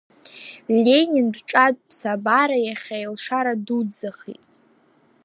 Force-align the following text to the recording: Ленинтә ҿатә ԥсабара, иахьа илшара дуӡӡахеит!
Ленинтә 0.83 1.39
ҿатә 1.49 1.81
ԥсабара, 1.87 2.57
иахьа 2.61 2.97
илшара 3.05 3.53
дуӡӡахеит! 3.65 4.43